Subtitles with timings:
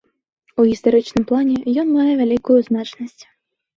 [0.61, 1.55] У гістарычным плане
[1.85, 3.23] ён мае вялікую значнасць.